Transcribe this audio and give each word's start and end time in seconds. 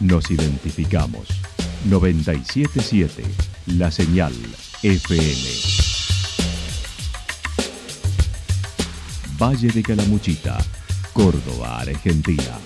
Nos 0.00 0.30
identificamos. 0.30 1.28
977 1.84 3.22
La 3.66 3.90
Señal 3.90 4.32
FM. 4.82 5.76
Valle 9.38 9.68
de 9.68 9.82
Calamuchita, 9.82 10.56
Córdoba, 11.12 11.80
Argentina. 11.80 12.58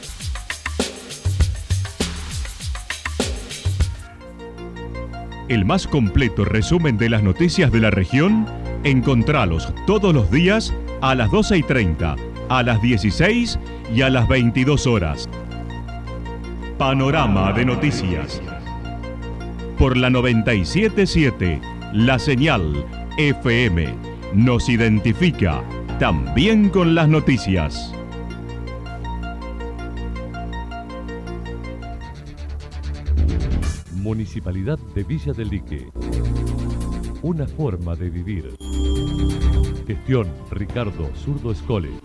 El 5.48 5.64
más 5.64 5.88
completo 5.88 6.44
resumen 6.44 6.96
de 6.96 7.10
las 7.10 7.24
noticias 7.24 7.72
de 7.72 7.80
la 7.80 7.90
región, 7.90 8.46
encontralos 8.84 9.72
todos 9.86 10.14
los 10.14 10.30
días 10.30 10.74
a 11.00 11.14
las 11.14 11.30
12 11.30 11.58
y 11.58 11.62
30, 11.62 12.16
a 12.48 12.62
las 12.62 12.80
16 12.82 13.58
y 13.94 14.02
a 14.02 14.10
las 14.10 14.28
22 14.28 14.86
horas. 14.86 15.28
Panorama 16.78 17.52
de 17.52 17.64
noticias. 17.64 18.40
Por 19.78 19.96
la 19.96 20.10
977, 20.10 21.60
la 21.92 22.18
señal 22.18 22.84
FM 23.18 23.94
nos 24.34 24.68
identifica 24.68 25.62
también 25.98 26.68
con 26.70 26.94
las 26.94 27.08
noticias. 27.08 27.92
Municipalidad 33.94 34.78
de 34.94 35.04
Villa 35.04 35.32
del 35.32 35.48
Lique. 35.50 35.88
Una 37.22 37.46
forma 37.46 37.94
de 37.94 38.08
vivir. 38.08 38.56
Gestión 39.90 40.28
Ricardo 40.52 41.10
Zurdo 41.16 41.50
Escole. 41.50 41.99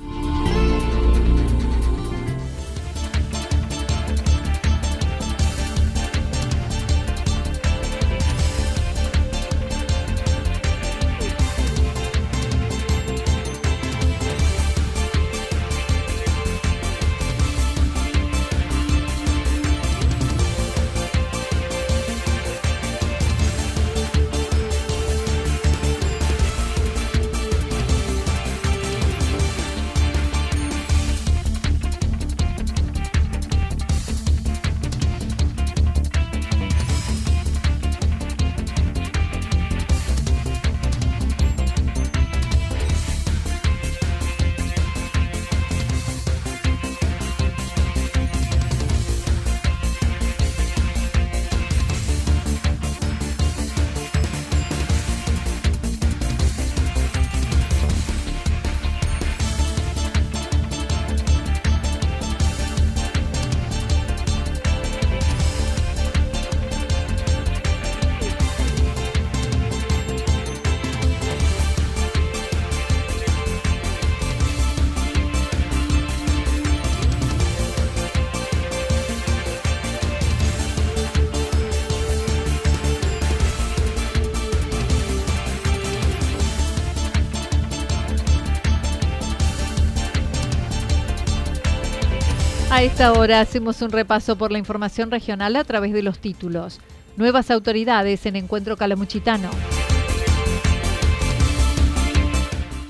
A 92.75 92.83
esta 92.83 93.13
hora 93.13 93.39
hacemos 93.39 93.81
un 93.81 93.89
repaso 93.89 94.35
por 94.35 94.51
la 94.51 94.57
información 94.57 95.09
regional 95.09 95.55
a 95.55 95.63
través 95.63 95.93
de 95.93 96.03
los 96.03 96.19
títulos. 96.19 96.81
Nuevas 97.15 97.49
autoridades 97.49 98.25
en 98.25 98.35
Encuentro 98.35 98.75
Calamuchitano. 98.75 99.49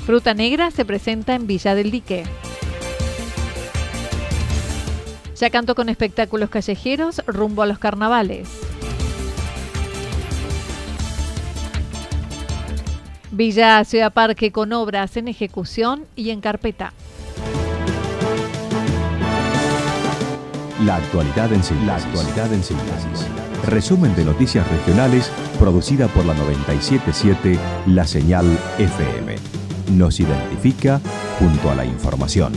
Fruta 0.08 0.34
Negra 0.34 0.72
se 0.72 0.86
presenta 0.86 1.36
en 1.36 1.46
Villa 1.46 1.76
del 1.76 1.92
Dique. 1.92 2.24
Ya 5.40 5.52
canto 5.52 5.76
con 5.76 5.88
espectáculos 5.90 6.50
callejeros 6.50 7.22
rumbo 7.28 7.62
a 7.62 7.68
los 7.68 7.78
carnavales. 7.78 8.50
Villa 13.30 13.84
Ciudad 13.84 14.12
Parque 14.12 14.52
con 14.52 14.74
obras 14.74 15.16
en 15.16 15.28
ejecución 15.28 16.06
y 16.16 16.32
en 16.32 16.42
carpeta. 16.42 16.92
La 20.86 20.98
actualidad 20.98 21.52
en 21.52 21.64
síntesis. 21.64 21.88
La 21.88 21.96
actualidad 21.96 22.54
en 22.54 22.64
síntesis. 22.64 23.28
Resumen 23.66 24.16
de 24.16 24.24
noticias 24.24 24.70
regionales 24.70 25.32
producida 25.58 26.08
por 26.10 26.26
la 26.26 26.36
977 26.36 27.58
La 27.88 28.06
Señal 28.06 28.46
FM. 28.78 29.36
Nos 29.94 30.20
identifica 30.20 31.02
junto 31.40 31.72
a 31.72 31.76
la 31.76 31.86
información. 31.86 32.54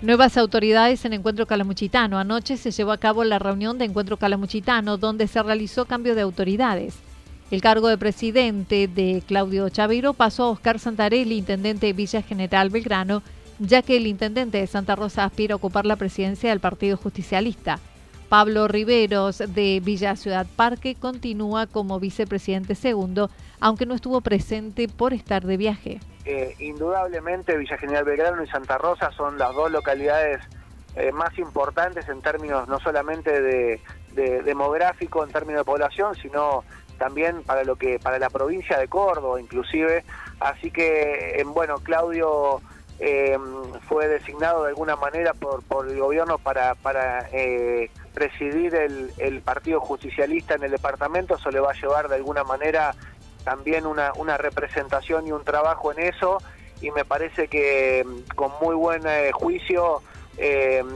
Nuevas 0.00 0.36
autoridades 0.36 1.04
en 1.04 1.14
Encuentro 1.14 1.46
Calamuchitano. 1.46 2.18
Anoche 2.20 2.56
se 2.56 2.70
llevó 2.70 2.92
a 2.92 2.98
cabo 2.98 3.24
la 3.24 3.40
reunión 3.40 3.78
de 3.78 3.84
Encuentro 3.86 4.16
Calamuchitano 4.16 4.96
donde 4.96 5.26
se 5.26 5.42
realizó 5.42 5.86
cambio 5.86 6.14
de 6.14 6.20
autoridades. 6.20 6.94
El 7.52 7.60
cargo 7.60 7.88
de 7.88 7.98
presidente 7.98 8.88
de 8.88 9.22
Claudio 9.26 9.68
Chaveiro 9.68 10.14
pasó 10.14 10.44
a 10.44 10.50
Oscar 10.52 10.78
Santarelli, 10.78 11.36
intendente 11.36 11.84
de 11.84 11.92
Villa 11.92 12.22
General 12.22 12.70
Belgrano, 12.70 13.22
ya 13.58 13.82
que 13.82 13.98
el 13.98 14.06
intendente 14.06 14.56
de 14.56 14.66
Santa 14.66 14.96
Rosa 14.96 15.24
aspira 15.24 15.52
a 15.52 15.56
ocupar 15.56 15.84
la 15.84 15.96
presidencia 15.96 16.48
del 16.48 16.60
Partido 16.60 16.96
Justicialista. 16.96 17.78
Pablo 18.30 18.68
Riveros 18.68 19.36
de 19.36 19.82
Villa 19.84 20.16
Ciudad 20.16 20.46
Parque 20.56 20.94
continúa 20.94 21.66
como 21.66 22.00
vicepresidente 22.00 22.74
segundo, 22.74 23.28
aunque 23.60 23.84
no 23.84 23.92
estuvo 23.92 24.22
presente 24.22 24.88
por 24.88 25.12
estar 25.12 25.44
de 25.44 25.58
viaje. 25.58 26.00
Eh, 26.24 26.54
indudablemente 26.58 27.58
Villa 27.58 27.76
General 27.76 28.04
Belgrano 28.04 28.42
y 28.42 28.48
Santa 28.48 28.78
Rosa 28.78 29.10
son 29.12 29.36
las 29.36 29.54
dos 29.54 29.70
localidades 29.70 30.40
eh, 30.96 31.12
más 31.12 31.36
importantes 31.38 32.08
en 32.08 32.22
términos 32.22 32.66
no 32.66 32.80
solamente 32.80 33.42
de, 33.42 33.80
de 34.14 34.42
demográfico, 34.42 35.22
en 35.22 35.30
términos 35.30 35.60
de 35.60 35.64
población, 35.66 36.14
sino 36.14 36.64
también 37.02 37.42
para 37.42 37.64
lo 37.64 37.74
que 37.74 37.98
para 37.98 38.20
la 38.20 38.30
provincia 38.30 38.78
de 38.78 38.86
Córdoba 38.86 39.40
inclusive. 39.40 40.04
Así 40.38 40.70
que 40.70 41.40
eh, 41.40 41.44
bueno 41.44 41.78
Claudio 41.78 42.60
eh, 43.00 43.36
fue 43.88 44.06
designado 44.06 44.62
de 44.62 44.68
alguna 44.68 44.94
manera 44.94 45.34
por, 45.34 45.64
por 45.64 45.88
el 45.88 45.98
gobierno 45.98 46.38
para, 46.38 46.76
para 46.76 47.28
eh, 47.32 47.90
presidir 48.14 48.76
el, 48.76 49.12
el, 49.18 49.40
Partido 49.40 49.80
Justicialista 49.80 50.54
en 50.54 50.62
el 50.62 50.70
departamento, 50.70 51.34
eso 51.34 51.50
le 51.50 51.58
va 51.58 51.72
a 51.72 51.74
llevar 51.74 52.08
de 52.08 52.14
alguna 52.14 52.44
manera 52.44 52.94
también 53.42 53.84
una, 53.84 54.36
representación 54.36 55.26
y 55.26 55.32
un 55.32 55.42
trabajo 55.42 55.90
en 55.90 55.98
eso. 55.98 56.38
Y 56.80 56.92
me 56.92 57.04
parece 57.04 57.48
que 57.48 58.04
mm, 58.06 58.36
con 58.36 58.52
muy 58.60 58.76
buen 58.76 59.02
juicio 59.32 60.02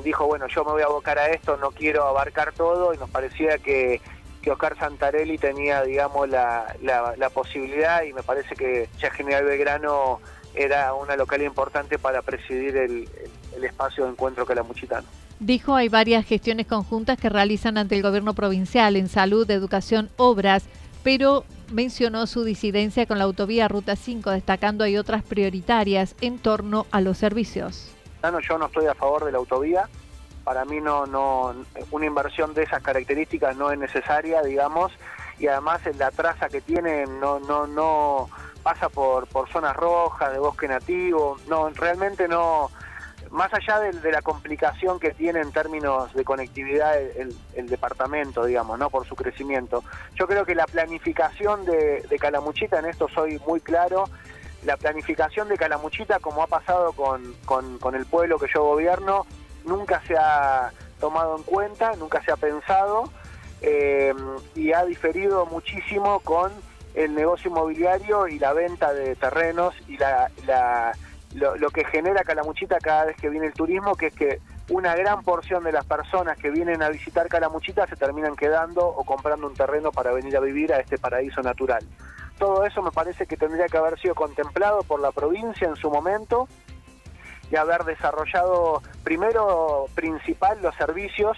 dijo, 0.04 0.26
bueno, 0.26 0.46
yo 0.46 0.64
me 0.64 0.72
voy 0.72 0.82
a 0.82 0.86
abocar 0.86 1.18
a 1.18 1.28
esto, 1.28 1.56
no 1.56 1.70
quiero 1.70 2.04
abarcar 2.04 2.52
todo 2.52 2.94
y 2.94 2.98
nos 2.98 3.10
parecía 3.10 3.58
que 3.58 4.00
que 4.46 4.52
Oscar 4.52 4.78
Santarelli 4.78 5.38
tenía, 5.38 5.82
digamos, 5.82 6.28
la, 6.28 6.72
la, 6.80 7.30
posibilidad 7.30 8.04
y 8.04 8.12
me 8.12 8.22
parece 8.22 8.54
que 8.54 8.88
ya 8.96 9.10
General 9.10 9.44
Belgrano 9.44 10.20
era 10.54 10.94
una 10.94 11.16
localidad 11.16 11.48
importante 11.48 11.98
para 11.98 12.22
presidir 12.22 12.76
el, 12.76 13.08
el 13.56 13.64
espacio 13.64 14.04
de 14.04 14.12
encuentro 14.12 14.46
calamuchitano. 14.46 15.04
Dijo 15.40 15.74
hay 15.74 15.88
varias 15.88 16.24
gestiones 16.24 16.68
conjuntas 16.68 17.18
que 17.18 17.28
realizan 17.28 17.76
ante 17.76 17.96
el 17.96 18.02
gobierno 18.02 18.34
provincial 18.34 18.94
en 18.94 19.08
salud, 19.08 19.50
educación, 19.50 20.10
obras, 20.16 20.62
pero 21.02 21.44
mencionó 21.72 22.28
su 22.28 22.44
disidencia 22.44 23.04
con 23.06 23.18
la 23.18 23.24
autovía 23.24 23.66
Ruta 23.66 23.96
5, 23.96 24.30
destacando 24.30 24.84
hay 24.84 24.96
otras 24.96 25.24
prioritarias 25.24 26.14
en 26.20 26.38
torno 26.38 26.86
a 26.92 27.00
los 27.00 27.18
servicios. 27.18 27.90
No, 28.22 28.38
yo 28.38 28.58
no 28.58 28.66
estoy 28.66 28.86
a 28.86 28.94
favor 28.94 29.24
de 29.24 29.32
la 29.32 29.38
autovía, 29.38 29.88
para 30.46 30.64
mí 30.64 30.80
no, 30.80 31.06
no, 31.06 31.56
una 31.90 32.06
inversión 32.06 32.54
de 32.54 32.62
esas 32.62 32.80
características 32.80 33.56
no 33.56 33.72
es 33.72 33.78
necesaria, 33.80 34.42
digamos, 34.42 34.92
y 35.40 35.48
además 35.48 35.80
la 35.98 36.12
traza 36.12 36.48
que 36.48 36.60
tiene 36.60 37.04
no, 37.04 37.40
no, 37.40 37.66
no 37.66 38.30
pasa 38.62 38.88
por, 38.88 39.26
por 39.26 39.50
zonas 39.50 39.74
rojas, 39.74 40.32
de 40.32 40.38
bosque 40.38 40.68
nativo, 40.68 41.36
no, 41.48 41.68
realmente 41.70 42.28
no, 42.28 42.70
más 43.32 43.52
allá 43.52 43.80
de, 43.80 44.12
la 44.12 44.22
complicación 44.22 45.00
que 45.00 45.10
tiene 45.10 45.40
en 45.40 45.50
términos 45.50 46.14
de 46.14 46.22
conectividad 46.22 46.96
el, 46.96 47.34
departamento, 47.66 48.44
digamos, 48.44 48.78
¿no? 48.78 48.88
Por 48.88 49.04
su 49.04 49.16
crecimiento. 49.16 49.82
Yo 50.14 50.28
creo 50.28 50.44
que 50.44 50.54
la 50.54 50.66
planificación 50.66 51.64
de, 51.64 52.16
Calamuchita, 52.20 52.78
en 52.78 52.86
esto 52.86 53.08
soy 53.12 53.40
muy 53.48 53.60
claro, 53.60 54.04
la 54.64 54.76
planificación 54.76 55.48
de 55.48 55.56
Calamuchita, 55.56 56.20
como 56.20 56.44
ha 56.44 56.46
pasado 56.46 56.92
con, 56.92 57.34
con, 57.44 57.94
el 57.96 58.06
pueblo 58.06 58.38
que 58.38 58.46
yo 58.54 58.62
gobierno, 58.62 59.26
nunca 59.66 60.02
se 60.06 60.16
ha 60.16 60.72
tomado 61.00 61.36
en 61.36 61.42
cuenta, 61.42 61.94
nunca 61.96 62.22
se 62.22 62.32
ha 62.32 62.36
pensado 62.36 63.10
eh, 63.60 64.14
y 64.54 64.72
ha 64.72 64.84
diferido 64.84 65.46
muchísimo 65.46 66.20
con 66.20 66.52
el 66.94 67.14
negocio 67.14 67.50
inmobiliario 67.50 68.26
y 68.26 68.38
la 68.38 68.52
venta 68.52 68.92
de 68.92 69.14
terrenos 69.16 69.74
y 69.86 69.98
la, 69.98 70.30
lo, 71.34 71.70
que 71.70 71.84
genera 71.84 72.24
Calamuchita 72.24 72.78
cada 72.78 73.04
vez 73.06 73.16
que 73.16 73.28
viene 73.28 73.46
el 73.46 73.52
turismo, 73.52 73.94
que 73.94 74.06
es 74.06 74.14
que 74.14 74.40
una 74.70 74.96
gran 74.96 75.22
porción 75.22 75.62
de 75.62 75.72
las 75.72 75.84
personas 75.84 76.38
que 76.38 76.50
vienen 76.50 76.82
a 76.82 76.88
visitar 76.88 77.28
Calamuchita 77.28 77.86
se 77.86 77.96
terminan 77.96 78.34
quedando 78.34 78.86
o 78.86 79.04
comprando 79.04 79.46
un 79.46 79.54
terreno 79.54 79.92
para 79.92 80.12
venir 80.12 80.36
a 80.36 80.40
vivir 80.40 80.72
a 80.72 80.80
este 80.80 80.98
paraíso 80.98 81.42
natural. 81.42 81.84
Todo 82.38 82.64
eso 82.64 82.82
me 82.82 82.90
parece 82.90 83.26
que 83.26 83.36
tendría 83.36 83.66
que 83.66 83.76
haber 83.76 83.98
sido 84.00 84.14
contemplado 84.14 84.82
por 84.82 85.00
la 85.00 85.12
provincia 85.12 85.68
en 85.68 85.76
su 85.76 85.90
momento 85.90 86.48
y 87.50 87.56
haber 87.56 87.84
desarrollado 87.84 88.82
primero 89.04 89.86
principal 89.94 90.60
los 90.62 90.74
servicios, 90.76 91.36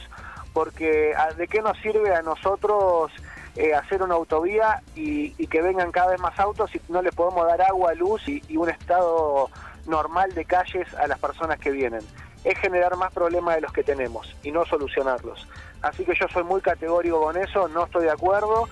porque 0.52 1.12
ah, 1.16 1.32
¿de 1.34 1.46
qué 1.46 1.60
nos 1.60 1.78
sirve 1.78 2.14
a 2.14 2.22
nosotros 2.22 3.12
eh, 3.56 3.74
hacer 3.74 4.02
una 4.02 4.14
autovía 4.14 4.82
y, 4.94 5.30
que 5.48 5.62
vengan 5.62 5.90
cada 5.90 6.12
vez 6.12 6.20
más 6.20 6.38
autos 6.38 6.74
y 6.74 6.80
no 6.88 7.02
le 7.02 7.12
podemos 7.12 7.46
dar 7.46 7.62
agua, 7.62 7.94
luz 7.94 8.26
y, 8.28 8.56
un 8.56 8.68
estado 8.68 9.50
normal 9.86 10.34
de 10.34 10.44
calles 10.44 10.92
a 10.94 11.06
las 11.06 11.18
personas 11.18 11.58
que 11.58 11.70
vienen? 11.70 12.02
Es 12.44 12.58
generar 12.58 12.96
más 12.96 13.12
problemas 13.12 13.56
de 13.56 13.62
los 13.62 13.72
que 13.72 13.82
tenemos 13.82 14.36
y 14.42 14.52
no 14.52 14.64
solucionarlos. 14.64 15.48
Así 15.82 16.04
que 16.04 16.14
yo 16.14 16.26
soy 16.28 16.44
muy 16.44 16.60
categórico 16.60 17.20
con 17.20 17.36
eso, 17.36 17.68
no 17.68 17.84
estoy 17.84 18.04
de 18.04 18.10
acuerdo. 18.10 18.68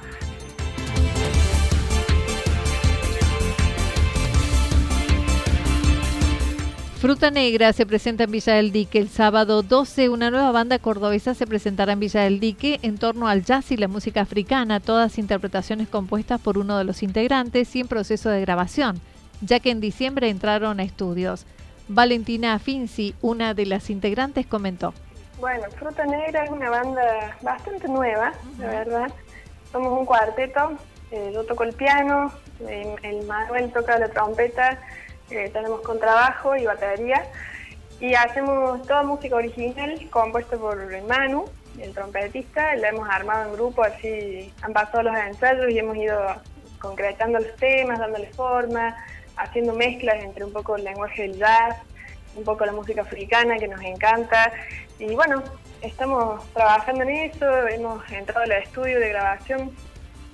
Fruta 7.06 7.30
Negra 7.30 7.72
se 7.72 7.86
presenta 7.86 8.24
en 8.24 8.32
Villa 8.32 8.54
del 8.54 8.72
Dique 8.72 8.98
el 8.98 9.08
sábado 9.08 9.62
12. 9.62 10.08
Una 10.08 10.28
nueva 10.28 10.50
banda 10.50 10.80
cordobesa 10.80 11.34
se 11.34 11.46
presentará 11.46 11.92
en 11.92 12.00
Villa 12.00 12.22
del 12.22 12.40
Dique 12.40 12.80
en 12.82 12.98
torno 12.98 13.28
al 13.28 13.44
jazz 13.44 13.70
y 13.70 13.76
la 13.76 13.86
música 13.86 14.22
africana, 14.22 14.80
todas 14.80 15.16
interpretaciones 15.16 15.86
compuestas 15.86 16.40
por 16.40 16.58
uno 16.58 16.76
de 16.76 16.82
los 16.82 17.04
integrantes 17.04 17.76
y 17.76 17.80
en 17.80 17.86
proceso 17.86 18.28
de 18.28 18.40
grabación, 18.40 19.00
ya 19.40 19.60
que 19.60 19.70
en 19.70 19.80
diciembre 19.80 20.30
entraron 20.30 20.80
a 20.80 20.82
estudios. 20.82 21.46
Valentina 21.86 22.58
Finzi, 22.58 23.14
una 23.22 23.54
de 23.54 23.66
las 23.66 23.88
integrantes, 23.88 24.44
comentó. 24.44 24.92
Bueno, 25.38 25.62
Fruta 25.78 26.04
Negra 26.06 26.42
es 26.42 26.50
una 26.50 26.70
banda 26.70 27.36
bastante 27.40 27.86
nueva, 27.86 28.32
la 28.58 28.66
verdad. 28.66 29.12
Somos 29.70 29.96
un 29.96 30.06
cuarteto, 30.06 30.72
eh, 31.12 31.30
yo 31.32 31.44
toco 31.44 31.62
el 31.62 31.72
piano, 31.72 32.32
el 32.66 33.24
Manuel 33.28 33.70
toca 33.70 33.96
la 33.96 34.08
trompeta 34.08 34.80
eh, 35.30 35.50
tenemos 35.52 35.80
contrabajo 35.80 36.56
y 36.56 36.64
batería. 36.64 37.24
Y 38.00 38.14
hacemos 38.14 38.82
toda 38.86 39.02
música 39.02 39.36
original 39.36 39.98
compuesta 40.10 40.56
por 40.58 40.76
Manu, 41.04 41.46
el 41.80 41.92
trompetista, 41.92 42.74
la 42.76 42.88
hemos 42.88 43.08
armado 43.08 43.48
en 43.48 43.52
grupo, 43.54 43.82
así 43.82 44.52
han 44.62 44.72
pasado 44.72 45.04
los 45.04 45.16
ensayos 45.16 45.70
y 45.70 45.78
hemos 45.78 45.96
ido 45.96 46.18
concretando 46.78 47.38
los 47.38 47.56
temas, 47.56 47.98
dándole 47.98 48.28
forma, 48.32 48.96
haciendo 49.36 49.72
mezclas 49.74 50.22
entre 50.22 50.44
un 50.44 50.52
poco 50.52 50.76
el 50.76 50.84
lenguaje 50.84 51.22
del 51.22 51.38
jazz, 51.38 51.76
un 52.34 52.44
poco 52.44 52.66
la 52.66 52.72
música 52.72 53.02
africana 53.02 53.58
que 53.58 53.68
nos 53.68 53.80
encanta. 53.82 54.52
Y 54.98 55.14
bueno, 55.14 55.42
estamos 55.80 56.44
trabajando 56.52 57.02
en 57.04 57.10
eso, 57.10 57.66
hemos 57.68 58.10
entrado 58.10 58.42
al 58.42 58.52
estudio 58.52 59.00
de 59.00 59.08
grabación 59.08 59.74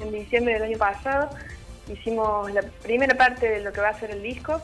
en 0.00 0.12
diciembre 0.12 0.54
del 0.54 0.64
año 0.64 0.78
pasado, 0.78 1.30
hicimos 1.88 2.50
la 2.52 2.62
primera 2.82 3.16
parte 3.16 3.48
de 3.48 3.60
lo 3.60 3.72
que 3.72 3.80
va 3.80 3.90
a 3.90 3.94
ser 3.94 4.10
el 4.10 4.22
disco 4.22 4.60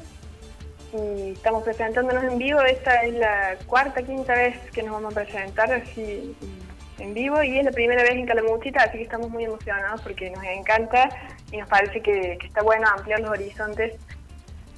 y 0.93 1.33
estamos 1.33 1.63
presentándonos 1.63 2.25
en 2.25 2.39
vivo. 2.39 2.61
Esta 2.61 3.03
es 3.03 3.15
la 3.15 3.57
cuarta, 3.67 4.03
quinta 4.03 4.35
vez 4.35 4.59
que 4.73 4.83
nos 4.83 4.93
vamos 4.93 5.13
a 5.13 5.23
presentar 5.23 5.73
así 5.73 6.37
en 6.99 7.15
vivo 7.15 7.43
y 7.43 7.59
es 7.59 7.65
la 7.65 7.71
primera 7.71 8.03
vez 8.03 8.13
en 8.13 8.27
Calamuchita, 8.27 8.83
así 8.83 8.99
que 8.99 9.05
estamos 9.05 9.31
muy 9.31 9.45
emocionados 9.45 10.01
porque 10.03 10.31
nos 10.31 10.43
encanta 10.45 11.09
y 11.53 11.59
nos 11.59 11.69
parece 11.69 12.01
que, 12.01 12.39
que 12.41 12.47
está 12.47 12.63
bueno 12.63 12.89
ampliar 12.89 13.21
los 13.21 13.31
horizontes 13.31 13.95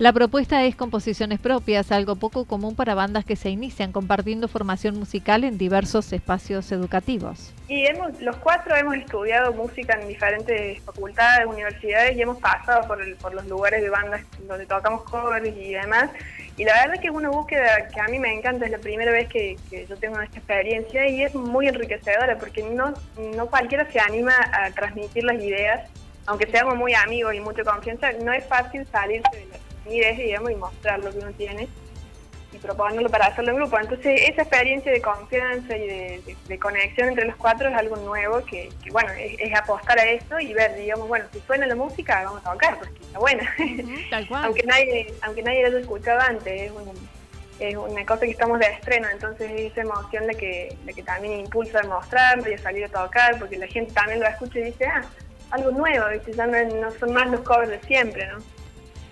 la 0.01 0.15
propuesta 0.15 0.65
es 0.65 0.77
composiciones 0.77 1.41
propias, 1.41 1.93
algo 1.93 2.17
poco 2.17 2.47
común 2.47 2.75
para 2.75 2.95
bandas 2.95 3.27
que 3.27 3.37
se 3.37 3.51
inician 3.51 3.93
compartiendo 3.93 4.49
formación 4.49 4.99
musical 4.99 5.45
en 5.45 5.59
diversos 5.59 6.15
espacios 6.15 6.73
educativos. 6.73 7.53
Y 7.69 7.85
hemos, 7.85 8.19
los 8.23 8.35
cuatro 8.37 8.75
hemos 8.77 8.97
estudiado 8.97 9.53
música 9.53 10.01
en 10.01 10.09
diferentes 10.09 10.83
facultades, 10.85 11.47
universidades 11.47 12.17
y 12.17 12.23
hemos 12.23 12.39
pasado 12.39 12.89
por, 12.89 13.15
por 13.19 13.35
los 13.35 13.47
lugares 13.47 13.83
de 13.83 13.91
bandas 13.91 14.23
donde 14.49 14.65
tocamos 14.65 15.03
covers 15.03 15.47
y 15.47 15.75
demás. 15.75 16.09
Y 16.57 16.65
la 16.65 16.73
verdad 16.81 16.99
que 16.99 17.09
es 17.09 17.15
una 17.15 17.29
búsqueda 17.29 17.89
que 17.89 18.01
a 18.01 18.09
mí 18.09 18.19
me 18.19 18.33
encanta, 18.33 18.65
es 18.65 18.73
la 18.73 18.79
primera 18.79 19.13
vez 19.13 19.29
que, 19.29 19.59
que 19.69 19.85
yo 19.85 19.99
tengo 19.99 20.19
esta 20.19 20.39
experiencia 20.39 21.07
y 21.11 21.25
es 21.25 21.35
muy 21.35 21.69
enriquecedora 21.69 22.39
porque 22.39 22.63
no, 22.63 22.95
no 23.37 23.47
cualquiera 23.49 23.87
se 23.93 24.01
anima 24.01 24.33
a 24.51 24.71
transmitir 24.71 25.25
las 25.25 25.37
ideas, 25.43 25.91
aunque 26.25 26.47
seamos 26.47 26.75
muy 26.75 26.95
amigos 26.95 27.35
y 27.35 27.41
mucha 27.41 27.65
confianza, 27.65 28.13
no 28.13 28.33
es 28.33 28.47
fácil 28.47 28.87
salirse 28.91 29.37
de 29.37 29.45
la 29.45 29.70
timidez, 29.85 30.19
digamos, 30.19 30.51
y 30.51 30.55
mostrar 30.57 31.01
lo 31.01 31.11
que 31.11 31.19
uno 31.19 31.33
tiene 31.33 31.69
y 32.53 32.59
proponerlo 32.59 33.09
para 33.09 33.27
hacerlo 33.27 33.53
en 33.53 33.57
grupo. 33.59 33.79
Entonces, 33.79 34.23
esa 34.29 34.43
experiencia 34.43 34.91
de 34.91 35.01
confianza 35.01 35.77
y 35.77 35.87
de, 35.87 36.59
conexión 36.59 37.09
entre 37.09 37.27
los 37.27 37.37
cuatro 37.37 37.69
es 37.69 37.77
algo 37.77 37.97
nuevo 37.97 38.45
que, 38.45 38.71
bueno, 38.91 39.11
es, 39.13 39.55
apostar 39.55 39.99
a 39.99 40.05
esto 40.05 40.41
y 40.41 40.53
ver, 40.53 40.75
digamos, 40.77 41.07
bueno, 41.09 41.27
si 41.33 41.41
suena 41.41 41.67
la 41.67 41.77
música, 41.77 42.23
vamos 42.25 42.45
a 42.45 42.53
tocar, 42.53 42.79
porque 42.79 43.01
está 43.01 43.19
buena. 43.19 43.55
tal 44.11 44.27
cual. 44.27 44.45
aunque 44.47 44.63
nadie 44.65 45.15
aunque 45.23 45.43
nadie 45.43 45.63
lo 45.63 45.69
haya 45.69 45.79
escuchado 45.79 46.21
antes, 46.21 46.73
es, 47.61 47.77
una 47.77 48.07
cosa 48.07 48.23
que 48.23 48.31
estamos 48.31 48.59
de 48.59 48.67
estreno, 48.67 49.07
entonces 49.13 49.51
esa 49.53 49.83
emoción 49.83 50.27
de 50.27 50.35
que, 50.35 50.77
de 50.85 50.95
que 50.95 51.03
también 51.03 51.41
impulsa 51.41 51.81
a 51.81 51.83
mostrarlo 51.83 52.51
y 52.51 52.55
a 52.55 52.59
salir 52.59 52.87
a 52.87 52.89
tocar, 52.89 53.39
porque 53.39 53.59
la 53.59 53.67
gente 53.67 53.93
también 53.93 54.19
lo 54.19 54.27
escucha 54.27 54.61
y 54.61 54.63
dice, 54.63 54.87
ah, 54.87 55.03
algo 55.51 55.71
nuevo, 55.71 56.07
ya 56.35 56.47
no, 56.47 56.65
no 56.81 56.91
son 56.93 57.13
más 57.13 57.29
los 57.29 57.43
covers 57.43 57.71
de 57.71 57.81
siempre, 57.83 58.27
¿no? 58.29 58.39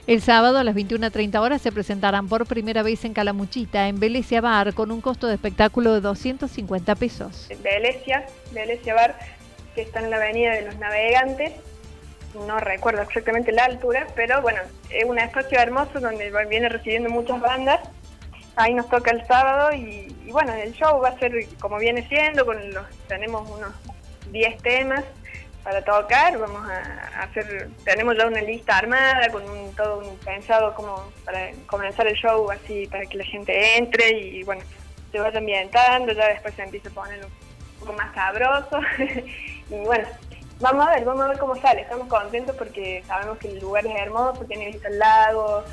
El 0.09 0.23
sábado 0.23 0.57
a 0.57 0.65
las 0.65 0.75
21.30 0.75 1.39
horas 1.39 1.61
se 1.61 1.71
presentarán 1.71 2.29
por 2.29 2.47
primera 2.47 2.83
vez 2.83 3.05
en 3.05 3.13
Calamuchita, 3.13 3.89
en 3.89 4.01
Velesia 4.01 4.41
Bar, 4.41 4.73
con 4.73 4.91
un 4.91 5.03
costo 5.03 5.27
de 5.27 5.35
espectáculo 5.35 5.93
de 5.93 6.01
250 6.01 6.95
pesos. 6.95 7.47
Velesia, 7.63 8.25
Velesia 8.53 8.95
Bar, 8.95 9.19
que 9.75 9.83
está 9.83 10.01
en 10.01 10.09
la 10.09 10.17
Avenida 10.17 10.53
de 10.53 10.63
los 10.63 10.79
Navegantes, 10.79 11.53
no 12.47 12.59
recuerdo 12.59 13.03
exactamente 13.03 13.53
la 13.53 13.67
altura, 13.67 14.07
pero 14.17 14.41
bueno, 14.41 14.63
es 14.89 15.05
un 15.05 15.19
espacio 15.19 15.59
hermoso 15.59 16.01
donde 16.01 16.33
viene 16.49 16.71
recibiendo 16.71 17.11
muchas 17.11 17.39
bandas. 17.43 17.81
Ahí 18.57 18.73
nos 18.73 18.89
toca 18.89 19.11
el 19.11 19.27
sábado 19.27 19.77
y, 19.77 20.11
bueno, 20.31 20.55
el 20.55 20.73
show 20.73 21.03
va 21.03 21.11
a 21.11 21.19
ser 21.19 21.35
como 21.61 21.77
viene 21.77 22.09
siendo, 22.09 22.47
con 22.47 22.57
los, 22.73 22.87
tenemos 23.09 23.47
unos 23.51 23.75
10 24.33 24.63
temas 24.63 25.05
para 25.69 25.83
tocar, 25.83 26.39
vamos 26.39 26.67
a 26.67 27.25
hacer, 27.25 27.69
tenemos 27.85 28.17
ya 28.17 28.27
una 28.27 28.41
lista 28.41 28.79
armada 28.79 29.29
con 29.29 29.43
todo 29.77 29.99
un 29.99 30.17
pensado 30.17 30.75
como 30.75 31.13
para 31.27 31.51
comenzar 31.67 32.07
el 32.07 32.15
show 32.15 32.51
así 32.51 32.87
para 32.87 33.05
que 33.05 33.19
la 33.19 33.25
gente 33.25 33.77
entre 33.77 34.13
y 34.19 34.43
bueno, 34.45 34.63
se 35.13 35.21
vaya 35.21 35.39
ambientando, 35.39 36.13
ya 36.13 36.29
después 36.29 36.55
se 36.55 36.63
empieza 36.63 36.89
a 36.89 36.93
poner 36.93 37.23
un 37.23 37.31
poco 37.81 37.93
más 37.93 38.15
sabroso. 38.15 38.81
Y 39.71 39.85
bueno, 39.85 40.09
vamos 40.61 40.89
a 40.89 40.93
ver, 40.93 41.05
vamos 41.05 41.25
a 41.25 41.29
ver 41.29 41.39
cómo 41.39 41.55
sale, 41.57 41.83
estamos 41.83 42.09
contentos 42.09 42.57
porque 42.57 43.05
sabemos 43.07 43.37
que 43.37 43.49
el 43.49 43.59
lugar 43.61 43.85
es 43.85 43.95
hermoso, 43.95 44.47
tiene 44.47 44.69
vista 44.69 44.89
al 44.89 44.99
lago, 44.99 45.65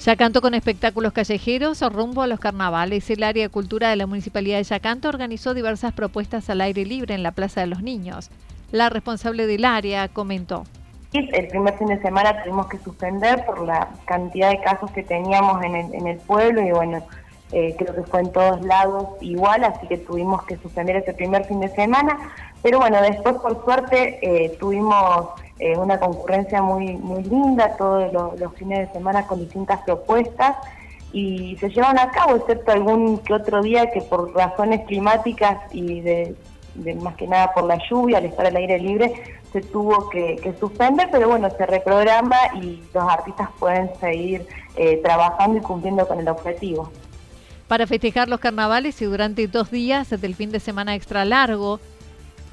Yacanto 0.00 0.40
con 0.40 0.54
espectáculos 0.54 1.12
callejeros 1.12 1.82
rumbo 1.92 2.22
a 2.22 2.26
los 2.26 2.40
carnavales. 2.40 3.10
El 3.10 3.22
área 3.22 3.44
de 3.44 3.48
cultura 3.50 3.90
de 3.90 3.96
la 3.96 4.06
Municipalidad 4.06 4.56
de 4.56 4.64
Yacanto 4.64 5.10
organizó 5.10 5.52
diversas 5.52 5.92
propuestas 5.92 6.48
al 6.48 6.62
aire 6.62 6.86
libre 6.86 7.14
en 7.14 7.22
la 7.22 7.32
Plaza 7.32 7.60
de 7.60 7.66
los 7.66 7.82
Niños. 7.82 8.30
La 8.72 8.88
responsable 8.88 9.46
del 9.46 9.66
área 9.66 10.08
comentó. 10.08 10.64
El 11.12 11.48
primer 11.48 11.76
fin 11.76 11.88
de 11.88 12.00
semana 12.00 12.42
tuvimos 12.42 12.68
que 12.68 12.78
suspender 12.78 13.44
por 13.44 13.66
la 13.66 13.90
cantidad 14.06 14.48
de 14.48 14.62
casos 14.62 14.90
que 14.92 15.02
teníamos 15.02 15.62
en 15.62 15.76
el, 15.76 15.94
en 15.94 16.06
el 16.06 16.16
pueblo 16.16 16.62
y 16.62 16.70
bueno, 16.70 17.04
eh, 17.52 17.74
creo 17.76 17.94
que 17.94 18.02
fue 18.04 18.20
en 18.20 18.32
todos 18.32 18.62
lados 18.62 19.06
igual, 19.20 19.64
así 19.64 19.86
que 19.86 19.98
tuvimos 19.98 20.44
que 20.44 20.56
suspender 20.56 20.96
ese 20.96 21.12
primer 21.12 21.44
fin 21.44 21.60
de 21.60 21.68
semana. 21.68 22.16
Pero 22.62 22.78
bueno, 22.78 23.02
después 23.02 23.34
por 23.34 23.62
suerte 23.64 24.18
eh, 24.22 24.56
tuvimos 24.58 25.28
eh, 25.60 25.76
una 25.76 26.00
concurrencia 26.00 26.62
muy, 26.62 26.96
muy 26.96 27.22
linda 27.22 27.76
todos 27.76 28.10
los, 28.12 28.54
fines 28.54 28.88
de 28.88 28.92
semana 28.94 29.26
con 29.26 29.40
distintas 29.40 29.80
propuestas. 29.82 30.56
y 31.12 31.56
se 31.58 31.68
llevan 31.68 31.98
a 31.98 32.10
cabo, 32.10 32.36
excepto 32.36 32.72
algún 32.72 33.18
que 33.18 33.34
otro 33.34 33.60
día 33.62 33.90
que 33.90 34.00
por 34.00 34.32
razones 34.34 34.86
climáticas 34.86 35.58
y 35.72 36.00
de, 36.00 36.34
más 37.00 37.14
que 37.16 37.26
nada 37.26 37.52
por 37.52 37.64
la 37.64 37.78
lluvia, 37.90 38.18
al 38.18 38.24
estar 38.24 38.46
al 38.46 38.56
aire 38.56 38.78
libre, 38.78 39.12
se 39.52 39.60
tuvo 39.60 40.08
que, 40.08 40.54
suspender, 40.58 41.08
pero 41.10 41.28
bueno, 41.28 41.50
se 41.50 41.66
reprograma 41.66 42.36
y 42.62 42.82
los 42.94 43.04
artistas 43.04 43.50
pueden 43.58 43.90
seguir 44.00 44.46
eh, 44.76 44.98
trabajando 45.02 45.58
y 45.58 45.60
cumpliendo 45.60 46.06
con 46.06 46.20
el 46.20 46.28
objetivo. 46.28 46.90
Para 47.68 47.86
festejar 47.86 48.28
los 48.28 48.40
carnavales 48.40 49.00
y 49.02 49.04
durante 49.04 49.46
dos 49.46 49.70
días 49.70 50.08
del 50.08 50.34
fin 50.34 50.50
de 50.50 50.60
semana 50.60 50.94
extra 50.94 51.24
largo, 51.24 51.80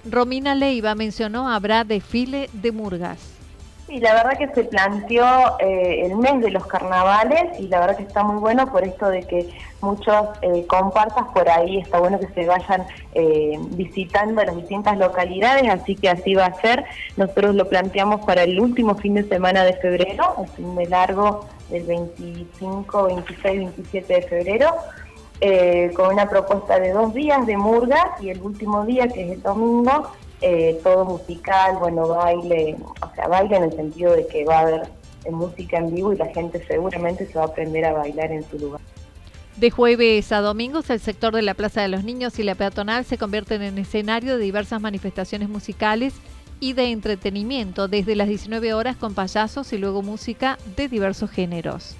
Romina 0.09 0.55
Leiva 0.55 0.95
mencionó 0.95 1.49
habrá 1.49 1.83
desfile 1.83 2.49
de 2.53 2.71
murgas. 2.71 3.37
Sí, 3.87 3.99
la 3.99 4.15
verdad 4.15 4.37
que 4.37 4.49
se 4.53 4.65
planteó 4.65 5.25
eh, 5.59 6.05
el 6.05 6.17
mes 6.17 6.41
de 6.41 6.51
los 6.51 6.67
carnavales 6.67 7.57
y 7.57 7.69
la 7.69 7.79
verdad 7.79 7.95
que 7.95 8.03
está 8.03 8.21
muy 8.21 8.37
bueno 8.37 8.69
por 8.69 8.83
esto 8.83 9.07
de 9.07 9.23
que 9.23 9.49
muchos 9.79 10.27
eh, 10.41 10.65
compartas 10.67 11.25
por 11.33 11.47
ahí, 11.47 11.77
está 11.77 11.99
bueno 11.99 12.19
que 12.19 12.27
se 12.27 12.45
vayan 12.45 12.85
eh, 13.13 13.57
visitando 13.71 14.43
las 14.43 14.57
distintas 14.57 14.97
localidades, 14.97 15.69
así 15.69 15.95
que 15.95 16.09
así 16.09 16.35
va 16.35 16.47
a 16.47 16.61
ser. 16.61 16.83
Nosotros 17.15 17.55
lo 17.55 17.69
planteamos 17.69 18.25
para 18.25 18.43
el 18.43 18.59
último 18.59 18.95
fin 18.95 19.13
de 19.13 19.23
semana 19.23 19.63
de 19.63 19.73
febrero, 19.73 20.35
el 20.41 20.49
fin 20.49 20.75
de 20.75 20.85
largo 20.87 21.47
del 21.69 21.83
25, 21.83 23.03
26, 23.03 23.41
27 23.41 24.13
de 24.13 24.21
febrero. 24.23 24.75
Con 25.95 26.13
una 26.13 26.29
propuesta 26.29 26.79
de 26.79 26.91
dos 26.91 27.13
días 27.13 27.45
de 27.45 27.57
murga 27.57 28.15
y 28.19 28.29
el 28.29 28.41
último 28.41 28.85
día, 28.85 29.07
que 29.07 29.25
es 29.25 29.31
el 29.33 29.41
domingo, 29.41 30.11
eh, 30.41 30.79
todo 30.83 31.03
musical, 31.05 31.77
bueno, 31.79 32.07
baile, 32.09 32.75
o 33.01 33.15
sea, 33.15 33.27
baile 33.27 33.57
en 33.57 33.63
el 33.63 33.75
sentido 33.75 34.13
de 34.13 34.27
que 34.27 34.45
va 34.45 34.59
a 34.59 34.61
haber 34.61 34.89
música 35.31 35.79
en 35.79 35.93
vivo 35.93 36.13
y 36.13 36.17
la 36.17 36.27
gente 36.27 36.63
seguramente 36.67 37.25
se 37.25 37.33
va 37.33 37.45
a 37.45 37.47
aprender 37.47 37.83
a 37.85 37.93
bailar 37.93 38.31
en 38.31 38.47
su 38.47 38.59
lugar. 38.59 38.79
De 39.55 39.71
jueves 39.71 40.31
a 40.31 40.41
domingos, 40.41 40.91
el 40.91 40.99
sector 40.99 41.33
de 41.33 41.41
la 41.41 41.55
Plaza 41.55 41.81
de 41.81 41.87
los 41.87 42.03
Niños 42.03 42.37
y 42.37 42.43
la 42.43 42.53
peatonal 42.53 43.03
se 43.03 43.17
convierten 43.17 43.63
en 43.63 43.79
escenario 43.79 44.37
de 44.37 44.43
diversas 44.43 44.79
manifestaciones 44.79 45.49
musicales 45.49 46.13
y 46.59 46.73
de 46.73 46.91
entretenimiento, 46.91 47.87
desde 47.87 48.15
las 48.15 48.27
19 48.27 48.75
horas 48.75 48.95
con 48.95 49.15
payasos 49.15 49.73
y 49.73 49.79
luego 49.79 50.03
música 50.03 50.59
de 50.75 50.87
diversos 50.87 51.31
géneros. 51.31 51.95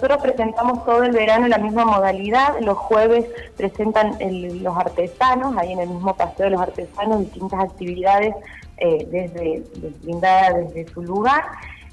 Nosotros 0.00 0.22
presentamos 0.22 0.82
todo 0.86 1.02
el 1.02 1.12
verano 1.12 1.46
la 1.46 1.58
misma 1.58 1.84
modalidad. 1.84 2.58
Los 2.62 2.78
jueves 2.78 3.26
presentan 3.54 4.16
los 4.62 4.74
artesanos, 4.74 5.54
ahí 5.58 5.72
en 5.72 5.80
el 5.80 5.90
mismo 5.90 6.16
paseo 6.16 6.46
de 6.46 6.52
los 6.52 6.62
artesanos, 6.62 7.20
distintas 7.20 7.60
actividades 7.60 8.34
eh, 8.78 9.06
desde, 9.10 9.62
brindadas 10.02 10.72
desde 10.72 10.90
su 10.90 11.02
lugar. 11.02 11.42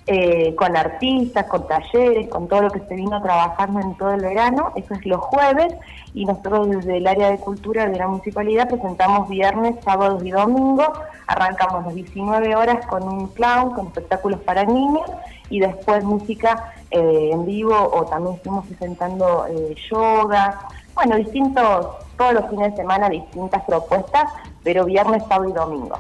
Eh, 0.10 0.56
con 0.56 0.78
artistas, 0.78 1.48
con 1.48 1.68
talleres, 1.68 2.30
con 2.30 2.48
todo 2.48 2.62
lo 2.62 2.70
que 2.70 2.80
se 2.80 2.96
vino 2.96 3.22
trabajando 3.22 3.82
en 3.82 3.94
todo 3.98 4.14
el 4.14 4.22
verano. 4.22 4.72
Eso 4.78 4.94
es 4.94 5.06
los 5.06 5.20
jueves 5.20 5.76
y 6.14 6.24
nosotros 6.24 6.70
desde 6.70 6.96
el 6.96 7.08
área 7.08 7.30
de 7.30 7.40
cultura 7.40 7.90
de 7.90 7.98
la 7.98 8.08
municipalidad 8.08 8.70
presentamos 8.70 9.28
viernes, 9.28 9.76
sábados 9.84 10.24
y 10.24 10.32
domingos. 10.32 10.92
Arrancamos 11.28 11.84
las 11.88 11.94
19 11.94 12.56
horas 12.56 12.86
con 12.86 13.04
un 13.04 13.28
clown, 13.34 13.72
con 13.72 13.88
espectáculos 13.88 14.40
para 14.40 14.64
niños 14.64 15.12
y 15.50 15.60
después 15.60 16.06
música 16.06 16.74
eh, 16.91 17.29
en 17.34 17.46
vivo 17.46 17.75
o 17.75 18.06
también 18.06 18.36
estuvimos 18.36 18.65
presentando 18.65 19.46
eh, 19.48 19.75
yoga. 19.89 20.67
Bueno, 20.96 21.17
distintos, 21.17 21.88
todos 22.17 22.34
los 22.34 22.50
fines 22.50 22.72
de 22.72 22.77
semana 22.77 23.10
distintas 23.10 23.63
propuestas, 23.65 24.32
pero 24.63 24.86
viernes, 24.86 25.24
sábado 25.27 25.50
y 25.50 25.53
domingo. 25.53 25.98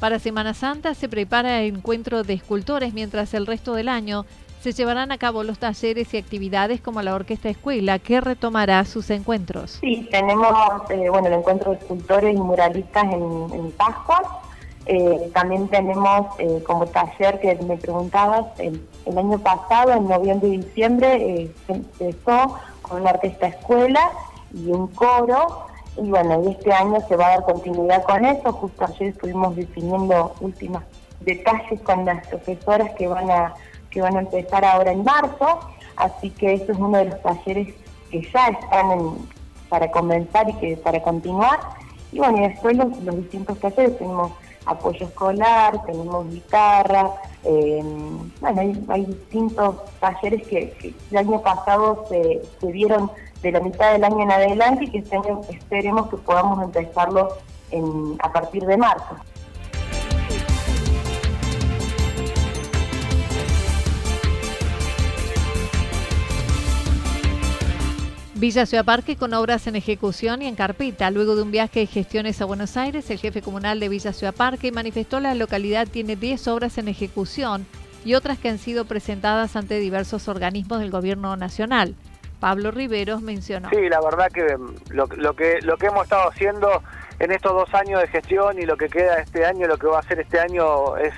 Para 0.00 0.18
Semana 0.18 0.52
Santa 0.52 0.94
se 0.94 1.08
prepara 1.08 1.62
el 1.62 1.76
encuentro 1.76 2.22
de 2.22 2.34
escultores, 2.34 2.92
mientras 2.92 3.32
el 3.34 3.46
resto 3.46 3.74
del 3.74 3.88
año 3.88 4.26
se 4.60 4.72
llevarán 4.72 5.12
a 5.12 5.18
cabo 5.18 5.44
los 5.44 5.58
talleres 5.58 6.12
y 6.12 6.16
actividades 6.16 6.80
como 6.80 7.00
la 7.00 7.14
Orquesta 7.14 7.48
Escuela, 7.48 7.98
que 7.98 8.20
retomará 8.20 8.84
sus 8.84 9.10
encuentros. 9.10 9.78
Sí, 9.80 10.08
tenemos 10.10 10.52
eh, 10.90 11.08
bueno, 11.08 11.28
el 11.28 11.34
encuentro 11.34 11.70
de 11.72 11.78
escultores 11.78 12.34
y 12.34 12.38
muralistas 12.38 13.04
en, 13.04 13.48
en 13.52 13.70
Pascua. 13.72 14.42
Eh, 14.86 15.30
también 15.34 15.68
tenemos 15.68 16.26
eh, 16.38 16.62
como 16.64 16.86
taller 16.86 17.40
que 17.40 17.56
me 17.56 17.76
preguntabas, 17.76 18.46
el, 18.58 18.80
año 19.16 19.38
pasado, 19.38 19.92
en 19.92 20.08
noviembre 20.08 20.48
y 20.48 20.58
diciembre, 20.58 21.50
se 21.66 21.72
empezó 21.72 22.56
con 22.82 23.00
una 23.00 23.10
orquesta 23.10 23.48
escuela 23.48 24.10
y 24.52 24.70
un 24.70 24.86
coro 24.88 25.66
y 25.96 26.10
bueno, 26.10 26.42
y 26.44 26.52
este 26.52 26.72
año 26.72 26.98
se 27.08 27.16
va 27.16 27.26
a 27.26 27.30
dar 27.30 27.44
continuidad 27.44 28.04
con 28.04 28.24
eso. 28.24 28.52
Justo 28.52 28.84
ayer 28.84 29.08
estuvimos 29.08 29.56
definiendo 29.56 30.34
últimos 30.40 30.82
detalles 31.20 31.80
con 31.82 32.04
las 32.04 32.26
profesoras 32.26 32.90
que 32.92 33.08
van 33.08 33.30
a 33.30 33.54
que 33.90 34.02
van 34.02 34.16
a 34.16 34.20
empezar 34.20 34.64
ahora 34.64 34.92
en 34.92 35.04
marzo. 35.04 35.60
Así 35.96 36.30
que 36.30 36.54
eso 36.54 36.72
es 36.72 36.78
uno 36.78 36.98
de 36.98 37.06
los 37.06 37.22
talleres 37.22 37.74
que 38.10 38.20
ya 38.30 38.48
están 38.48 39.16
para 39.70 39.90
comenzar 39.90 40.48
y 40.50 40.52
que 40.54 40.76
para 40.76 41.02
continuar. 41.02 41.58
Y 42.12 42.18
bueno, 42.18 42.38
y 42.38 42.48
después 42.48 42.76
los, 42.76 43.16
distintos 43.16 43.58
talleres 43.58 43.96
tenemos 43.96 44.32
apoyo 44.66 45.06
escolar, 45.06 45.80
tenemos 45.86 46.28
guitarra, 46.28 47.10
eh, 47.44 47.82
bueno, 48.40 48.60
hay, 48.88 49.04
distintos 49.04 49.76
talleres 50.00 50.46
que, 50.46 50.94
el 51.10 51.16
año 51.16 51.40
pasado 51.40 52.04
se, 52.08 52.42
se 52.60 52.72
dieron 52.72 53.10
de 53.42 53.52
la 53.52 53.60
mitad 53.60 53.92
del 53.92 54.04
año 54.04 54.22
en 54.22 54.30
adelante 54.32 54.84
y 54.84 54.90
que 54.90 54.98
este 54.98 55.18
esperemos 55.50 56.08
que 56.08 56.16
podamos 56.16 56.62
empezarlo 56.62 57.28
a 58.20 58.32
partir 58.32 58.64
de 58.64 58.76
marzo. 58.76 59.16
Villa 68.38 68.66
Ciudad 68.66 68.84
Parque 68.84 69.16
con 69.16 69.32
obras 69.32 69.66
en 69.66 69.76
ejecución 69.76 70.42
y 70.42 70.46
en 70.46 70.56
carpeta. 70.56 71.10
Luego 71.10 71.36
de 71.36 71.42
un 71.42 71.50
viaje 71.50 71.80
de 71.80 71.86
gestiones 71.86 72.42
a 72.42 72.44
Buenos 72.44 72.76
Aires, 72.76 73.08
el 73.10 73.16
jefe 73.16 73.40
comunal 73.40 73.80
de 73.80 73.88
Villa 73.88 74.12
Ciudad 74.12 74.34
Parque 74.34 74.72
manifestó 74.72 75.20
la 75.20 75.34
localidad 75.34 75.88
tiene 75.88 76.16
10 76.16 76.46
obras 76.48 76.76
en 76.76 76.88
ejecución 76.88 77.66
y 78.04 78.12
otras 78.12 78.38
que 78.38 78.50
han 78.50 78.58
sido 78.58 78.84
presentadas 78.84 79.56
ante 79.56 79.78
diversos 79.78 80.28
organismos 80.28 80.80
del 80.80 80.90
gobierno 80.90 81.34
nacional. 81.38 81.94
Pablo 82.38 82.72
Riveros 82.72 83.22
mencionó. 83.22 83.70
Sí, 83.70 83.88
la 83.88 84.02
verdad 84.02 84.28
que 84.30 84.54
mm, 84.54 84.74
lo, 84.90 85.08
que 85.34 85.58
lo 85.62 85.78
que 85.78 85.86
hemos 85.86 86.04
estado 86.04 86.28
haciendo 86.28 86.82
en 87.18 87.32
estos 87.32 87.52
dos 87.52 87.72
años 87.72 88.02
de 88.02 88.08
gestión 88.08 88.58
y 88.58 88.66
lo 88.66 88.76
que 88.76 88.90
queda 88.90 89.16
este 89.16 89.46
año, 89.46 89.66
lo 89.66 89.78
que 89.78 89.86
va 89.86 89.96
a 89.96 90.00
hacer 90.00 90.20
este 90.20 90.38
año 90.38 90.98
es 90.98 91.14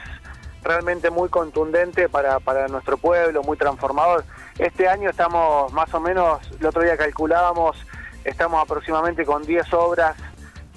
realmente 0.63 1.11
muy 1.11 1.29
contundente 1.29 2.09
para 2.09 2.69
nuestro 2.69 2.97
pueblo, 2.97 3.43
muy 3.43 3.57
transformador. 3.57 4.25
Este 4.59 4.89
año 4.89 5.11
estamos 5.11 5.73
más 5.73 5.93
o 5.95 6.01
menos, 6.01 6.41
el 6.59 6.67
otro 6.67 6.83
día 6.83 6.97
calculábamos, 6.97 7.77
estamos 8.25 8.61
aproximadamente 8.61 9.25
con 9.25 9.45
10 9.45 9.73
obras 9.75 10.17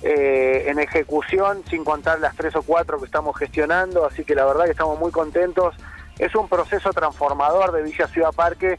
eh, 0.04 0.66
en 0.68 0.80
ejecución, 0.80 1.64
sin 1.70 1.84
contar 1.84 2.20
las 2.20 2.36
tres 2.36 2.56
o 2.56 2.62
cuatro 2.62 3.00
que 3.00 3.06
estamos 3.06 3.36
gestionando, 3.38 4.06
así 4.06 4.24
que 4.24 4.36
la 4.36 4.46
verdad 4.46 4.66
que 4.66 4.72
estamos 4.72 5.00
muy 5.00 5.12
contentos. 5.12 5.76
Es 6.20 6.36
un 6.36 6.48
proceso 6.48 6.92
transformador 6.92 7.72
de 7.72 7.82
Villa 7.82 8.08
Ciudad 8.08 8.32
Parque 8.32 8.78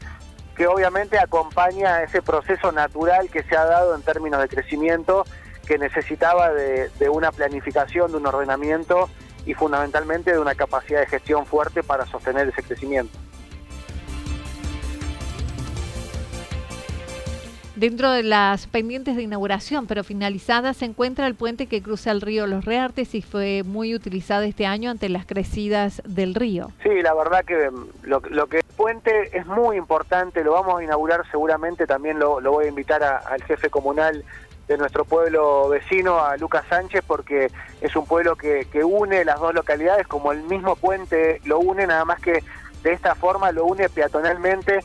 que 0.55 0.67
obviamente 0.67 1.19
acompaña 1.19 2.03
ese 2.03 2.21
proceso 2.21 2.71
natural 2.71 3.29
que 3.29 3.43
se 3.43 3.57
ha 3.57 3.65
dado 3.65 3.95
en 3.95 4.03
términos 4.03 4.41
de 4.41 4.47
crecimiento, 4.47 5.25
que 5.65 5.77
necesitaba 5.77 6.53
de, 6.53 6.89
una 7.09 7.31
planificación, 7.31 8.11
de 8.11 8.17
un 8.17 8.27
ordenamiento 8.27 9.09
y 9.45 9.53
fundamentalmente 9.53 10.31
de 10.31 10.39
una 10.39 10.55
capacidad 10.55 11.01
de 11.01 11.07
gestión 11.07 11.45
fuerte 11.45 11.83
para 11.83 12.05
sostener 12.05 12.47
ese 12.49 12.63
crecimiento. 12.63 13.17
Dentro 17.75 18.11
de 18.11 18.21
las 18.21 18.67
pendientes 18.67 19.15
de 19.15 19.23
inauguración, 19.23 19.87
pero 19.87 20.03
finalizadas, 20.03 20.77
se 20.77 20.85
encuentra 20.85 21.25
el 21.25 21.33
puente 21.33 21.65
que 21.65 21.81
cruza 21.81 22.11
el 22.11 22.21
río 22.21 22.45
Los 22.45 22.65
Reartes 22.65 23.15
y 23.15 23.23
fue 23.23 23.63
muy 23.63 23.95
utilizado 23.95 24.43
este 24.43 24.67
año 24.67 24.91
ante 24.91 25.09
las 25.09 25.25
crecidas 25.25 25.99
del 26.05 26.35
río. 26.35 26.71
Sí, 26.83 27.01
la 27.01 27.15
verdad 27.15 27.43
que 27.43 27.71
mm, 27.71 27.87
lo, 28.03 28.21
lo 28.29 28.45
que 28.45 28.61
puente 28.77 29.35
es 29.35 29.47
muy 29.47 29.77
importante, 29.77 30.43
lo 30.43 30.53
vamos 30.53 30.79
a 30.79 30.83
inaugurar 30.83 31.23
seguramente, 31.31 31.87
también 31.87 32.19
lo, 32.19 32.39
voy 32.41 32.65
a 32.65 32.69
invitar 32.69 33.03
al 33.03 33.43
jefe 33.43 33.71
comunal 33.71 34.23
de 34.67 34.77
nuestro 34.77 35.03
pueblo 35.03 35.67
vecino, 35.69 36.19
a 36.19 36.37
Lucas 36.37 36.65
Sánchez, 36.69 37.03
porque 37.07 37.51
es 37.81 37.95
un 37.95 38.05
pueblo 38.05 38.35
que, 38.35 38.67
que 38.71 38.83
une 38.83 39.25
las 39.25 39.39
dos 39.39 39.53
localidades, 39.53 40.05
como 40.05 40.31
el 40.31 40.43
mismo 40.43 40.75
puente 40.75 41.41
lo 41.45 41.57
une, 41.59 41.87
nada 41.87 42.05
más 42.05 42.21
que 42.21 42.43
de 42.83 42.93
esta 42.93 43.15
forma 43.15 43.51
lo 43.51 43.65
une 43.65 43.89
peatonalmente 43.89 44.79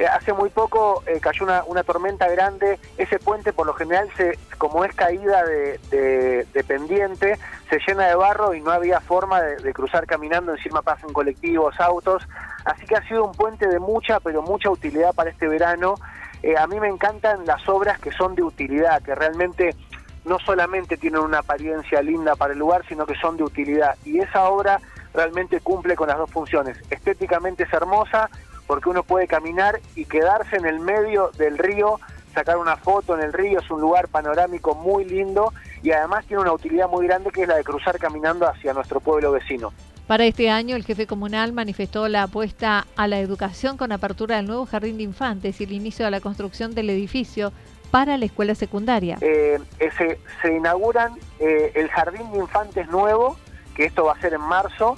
eh, 0.00 0.06
hace 0.06 0.32
muy 0.32 0.48
poco 0.48 1.02
eh, 1.06 1.20
cayó 1.20 1.44
una, 1.44 1.82
tormenta 1.82 2.26
grande, 2.26 2.80
ese 2.96 3.18
puente 3.18 3.52
por 3.52 3.66
lo 3.66 3.74
general, 3.74 4.08
se, 4.16 4.38
como 4.56 4.82
es 4.86 4.94
caída 4.94 5.44
de, 5.44 6.64
pendiente, 6.66 7.38
se 7.68 7.78
llena 7.86 8.06
de 8.06 8.14
barro 8.14 8.54
y 8.54 8.62
no 8.62 8.70
había 8.70 9.00
forma 9.00 9.42
de, 9.42 9.74
cruzar 9.74 10.06
caminando, 10.06 10.54
encima 10.54 10.80
pasan 10.80 11.12
colectivos, 11.12 11.78
autos, 11.78 12.26
así 12.64 12.86
que 12.86 12.96
ha 12.96 13.06
sido 13.08 13.26
un 13.26 13.32
puente 13.32 13.68
de 13.68 13.78
mucha, 13.78 14.20
pero 14.20 14.40
mucha 14.40 14.70
utilidad 14.70 15.12
para 15.12 15.28
este 15.28 15.46
verano. 15.46 15.96
Eh, 16.42 16.56
a 16.56 16.66
mí 16.66 16.80
me 16.80 16.88
encantan 16.88 17.44
las 17.44 17.68
obras 17.68 18.00
que 18.00 18.10
son 18.10 18.34
de 18.34 18.42
utilidad, 18.42 19.02
que 19.02 19.14
realmente 19.14 19.76
no 20.24 20.38
solamente 20.38 20.96
tienen 20.96 21.20
una 21.20 21.40
apariencia 21.40 22.00
linda 22.00 22.36
para 22.36 22.54
el 22.54 22.58
lugar, 22.58 22.86
sino 22.88 23.04
que 23.04 23.16
son 23.16 23.36
de 23.36 23.42
utilidad. 23.42 23.96
Y 24.06 24.20
esa 24.20 24.48
obra 24.48 24.80
realmente 25.12 25.60
cumple 25.60 25.94
con 25.94 26.08
las 26.08 26.16
dos 26.16 26.30
funciones. 26.30 26.78
Estéticamente 26.88 27.64
es 27.64 27.72
hermosa, 27.74 28.30
porque 28.70 28.88
uno 28.88 29.02
puede 29.02 29.26
caminar 29.26 29.80
y 29.96 30.04
quedarse 30.04 30.54
en 30.54 30.64
el 30.64 30.78
medio 30.78 31.32
del 31.36 31.58
río, 31.58 31.98
sacar 32.32 32.56
una 32.56 32.76
foto 32.76 33.18
en 33.18 33.24
el 33.24 33.32
río, 33.32 33.58
es 33.58 33.68
un 33.68 33.80
lugar 33.80 34.06
panorámico 34.06 34.76
muy 34.76 35.04
lindo 35.04 35.52
y 35.82 35.90
además 35.90 36.24
tiene 36.26 36.42
una 36.42 36.52
utilidad 36.52 36.88
muy 36.88 37.04
grande 37.08 37.32
que 37.32 37.42
es 37.42 37.48
la 37.48 37.56
de 37.56 37.64
cruzar 37.64 37.98
caminando 37.98 38.46
hacia 38.46 38.72
nuestro 38.72 39.00
pueblo 39.00 39.32
vecino. 39.32 39.72
Para 40.06 40.24
este 40.24 40.50
año, 40.50 40.76
el 40.76 40.84
jefe 40.84 41.08
comunal 41.08 41.52
manifestó 41.52 42.06
la 42.06 42.22
apuesta 42.22 42.86
a 42.94 43.08
la 43.08 43.18
educación 43.18 43.76
con 43.76 43.90
apertura 43.90 44.36
del 44.36 44.46
nuevo 44.46 44.66
jardín 44.66 44.98
de 44.98 45.02
infantes 45.02 45.60
y 45.60 45.64
el 45.64 45.72
inicio 45.72 46.04
de 46.04 46.12
la 46.12 46.20
construcción 46.20 46.72
del 46.72 46.90
edificio 46.90 47.52
para 47.90 48.18
la 48.18 48.26
escuela 48.26 48.54
secundaria. 48.54 49.18
Eh, 49.20 49.58
se, 49.98 50.54
inauguran 50.54 51.14
eh, 51.40 51.72
el 51.74 51.88
jardín 51.88 52.30
de 52.30 52.38
infantes 52.38 52.86
nuevo, 52.86 53.36
que 53.74 53.86
esto 53.86 54.04
va 54.04 54.12
a 54.12 54.20
ser 54.20 54.34
en 54.34 54.42
marzo, 54.42 54.94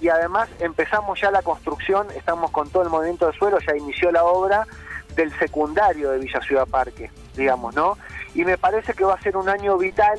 y 0.00 0.08
además 0.08 0.48
empezamos 0.58 1.20
ya 1.20 1.30
la 1.30 1.42
construcción, 1.42 2.06
estamos 2.16 2.50
con 2.50 2.68
todo 2.70 2.82
el 2.82 2.88
movimiento 2.88 3.26
de 3.26 3.36
suelo, 3.36 3.58
ya 3.58 3.76
inició 3.76 4.10
la 4.10 4.24
obra 4.24 4.66
del 5.14 5.36
secundario 5.38 6.10
de 6.10 6.18
Villa 6.18 6.40
Ciudad 6.40 6.66
Parque, 6.66 7.10
digamos, 7.36 7.74
¿no? 7.74 7.98
Y 8.34 8.44
me 8.44 8.56
parece 8.56 8.94
que 8.94 9.04
va 9.04 9.14
a 9.14 9.20
ser 9.20 9.36
un 9.36 9.48
año 9.48 9.76
vital 9.76 10.18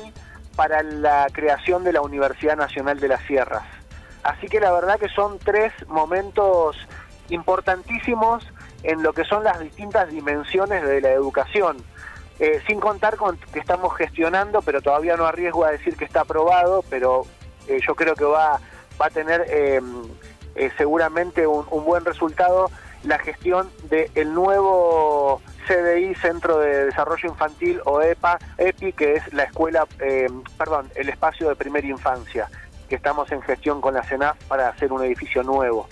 para 0.54 0.82
la 0.82 1.26
creación 1.32 1.82
de 1.82 1.92
la 1.92 2.02
Universidad 2.02 2.56
Nacional 2.56 3.00
de 3.00 3.08
las 3.08 3.22
Sierras. 3.22 3.64
Así 4.22 4.46
que 4.46 4.60
la 4.60 4.70
verdad 4.72 5.00
que 5.00 5.08
son 5.08 5.38
tres 5.38 5.72
momentos 5.88 6.76
importantísimos 7.28 8.46
en 8.82 9.02
lo 9.02 9.12
que 9.12 9.24
son 9.24 9.42
las 9.42 9.58
distintas 9.60 10.10
dimensiones 10.10 10.84
de 10.84 11.00
la 11.00 11.10
educación. 11.10 11.78
Eh, 12.38 12.60
sin 12.66 12.80
contar 12.80 13.16
con 13.16 13.36
que 13.36 13.60
estamos 13.60 13.96
gestionando, 13.96 14.62
pero 14.62 14.80
todavía 14.80 15.16
no 15.16 15.26
arriesgo 15.26 15.64
a 15.64 15.70
decir 15.70 15.96
que 15.96 16.04
está 16.04 16.22
aprobado, 16.22 16.82
pero 16.90 17.24
eh, 17.68 17.78
yo 17.86 17.94
creo 17.94 18.14
que 18.14 18.24
va, 18.24 18.58
va 19.02 19.06
a 19.06 19.10
tener 19.10 19.44
em, 19.50 20.04
eh, 20.54 20.70
seguramente 20.78 21.44
un, 21.44 21.66
buen 21.84 22.04
resultado 22.04 22.70
la 23.02 23.18
gestión 23.18 23.68
del 23.90 24.32
nuevo 24.32 25.42
CDI, 25.66 26.14
Centro 26.14 26.58
de 26.60 26.86
Desarrollo 26.86 27.28
Infantil 27.28 27.80
o 27.84 28.00
EPA, 28.00 28.38
EPI, 28.58 28.92
que 28.92 29.14
es 29.14 29.32
la 29.32 29.42
escuela, 29.42 29.88
em, 29.98 30.44
perdón, 30.56 30.88
el 30.94 31.08
espacio 31.08 31.48
de 31.48 31.56
primera 31.56 31.84
infancia, 31.84 32.48
que 32.88 32.94
estamos 32.94 33.32
en 33.32 33.42
gestión 33.42 33.80
con 33.80 33.94
la 33.94 34.04
CENAF 34.04 34.36
para 34.44 34.68
hacer 34.68 34.92
un 34.92 35.02
edificio 35.02 35.42
nuevo. 35.42 35.88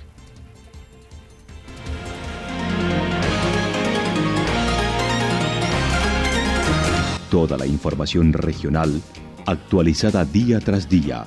Toda 7.29 7.57
la 7.57 7.67
información 7.67 8.33
regional 8.33 9.03
actualizada 9.47 10.25
día 10.25 10.61
tras 10.61 10.89
día. 10.89 11.27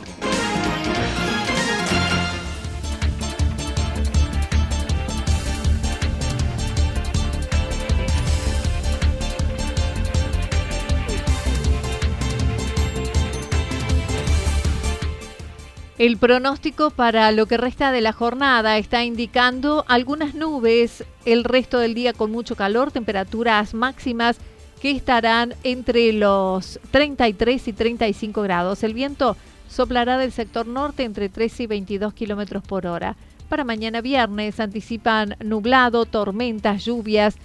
El 16.01 16.17
pronóstico 16.17 16.89
para 16.89 17.31
lo 17.31 17.45
que 17.45 17.57
resta 17.57 17.91
de 17.91 18.01
la 18.01 18.11
jornada 18.11 18.79
está 18.79 19.03
indicando 19.03 19.85
algunas 19.87 20.33
nubes, 20.33 21.05
el 21.25 21.43
resto 21.43 21.77
del 21.77 21.93
día 21.93 22.11
con 22.11 22.31
mucho 22.31 22.55
calor, 22.55 22.91
temperaturas 22.91 23.75
máximas 23.75 24.37
que 24.81 24.89
estarán 24.89 25.53
entre 25.63 26.11
los 26.11 26.79
33 26.89 27.67
y 27.67 27.73
35 27.73 28.41
grados. 28.41 28.81
El 28.81 28.95
viento 28.95 29.37
soplará 29.69 30.17
del 30.17 30.31
sector 30.31 30.65
norte 30.65 31.03
entre 31.03 31.29
13 31.29 31.63
y 31.63 31.67
22 31.67 32.15
kilómetros 32.15 32.63
por 32.63 32.87
hora. 32.87 33.15
Para 33.47 33.63
mañana 33.63 34.01
viernes 34.01 34.59
anticipan 34.59 35.35
nublado, 35.39 36.07
tormentas, 36.07 36.83
lluvias, 36.83 37.35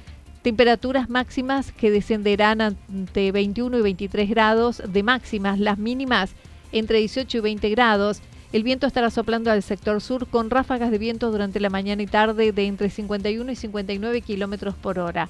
temperaturas 0.41 1.11
máximas 1.11 1.73
que 1.73 1.91
descenderán 1.91 2.63
ante 2.63 3.33
21 3.33 3.77
y 3.77 3.83
23 3.83 4.31
grados 4.31 4.83
de 4.89 5.03
máximas, 5.03 5.59
las 5.59 5.77
mínimas 5.77 6.31
entre 6.73 7.01
18 7.01 7.37
y 7.37 7.41
20 7.43 7.69
grados 7.69 8.23
el 8.53 8.63
viento 8.63 8.87
estará 8.87 9.11
soplando 9.11 9.51
al 9.51 9.63
sector 9.63 10.01
sur 10.01 10.27
con 10.27 10.51
ráfagas 10.51 10.91
de 10.91 10.99
viento 10.99 11.31
durante 11.31 11.61
la 11.61 11.71
mañana 11.71 12.03
y 12.03 12.07
tarde 12.07 12.53
de 12.53 12.67
entre 12.67 12.91
51 12.91 13.53
y 13.53 13.57
59 13.57 14.21
kilómetros 14.21 14.75
por 14.75 14.99
hora. 14.99 15.29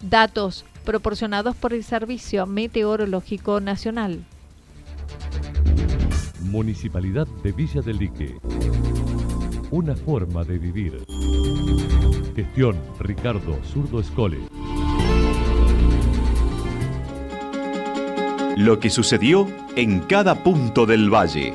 Datos 0.00 0.64
proporcionados 0.84 1.56
por 1.56 1.72
el 1.72 1.84
Servicio 1.84 2.46
Meteorológico 2.46 3.60
Nacional. 3.60 4.24
Municipalidad 6.42 7.26
de 7.42 7.52
Villa 7.52 7.80
del 7.80 7.98
Lique. 7.98 8.36
Una 9.70 9.96
forma 9.96 10.44
de 10.44 10.58
vivir. 10.58 11.04
Gestión 12.36 12.76
Ricardo 13.00 13.58
Zurdo 13.64 14.00
Escole. 14.00 14.38
Lo 18.56 18.78
que 18.78 18.90
sucedió 18.90 19.48
en 19.74 20.00
cada 20.00 20.44
punto 20.44 20.86
del 20.86 21.12
valle. 21.12 21.54